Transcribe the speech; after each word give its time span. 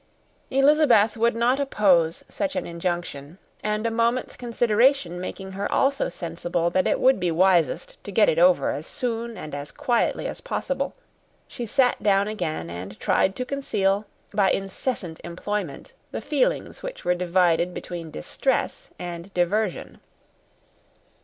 Elizabeth 0.49 1.15
would 1.15 1.35
not 1.35 1.59
oppose 1.59 2.23
such 2.27 2.55
an 2.55 2.65
injunction; 2.65 3.37
and 3.63 3.85
a 3.85 3.91
moment's 3.91 4.35
consideration 4.35 5.21
making 5.21 5.51
her 5.51 5.71
also 5.71 6.09
sensible 6.09 6.71
that 6.71 6.87
it 6.87 6.99
would 6.99 7.19
be 7.19 7.29
wisest 7.29 8.03
to 8.03 8.11
get 8.11 8.27
it 8.27 8.39
over 8.39 8.71
as 8.71 8.87
soon 8.87 9.37
and 9.37 9.53
as 9.53 9.69
quietly 9.71 10.25
as 10.25 10.41
possible, 10.41 10.95
she 11.47 11.67
sat 11.67 12.01
down 12.01 12.27
again, 12.27 12.67
and 12.67 12.99
tried 12.99 13.35
to 13.35 13.45
conceal, 13.45 14.07
by 14.33 14.49
incessant 14.49 15.21
employment, 15.23 15.93
the 16.09 16.19
feelings 16.19 16.81
which 16.81 17.05
were 17.05 17.13
divided 17.13 17.71
between 17.71 18.09
distress 18.09 18.89
and 18.97 19.31
diversion. 19.35 19.99